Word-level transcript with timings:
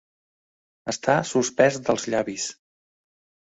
Estar 0.93 1.19
suspès 1.33 1.79
dels 1.91 2.11
llavis. 2.15 2.51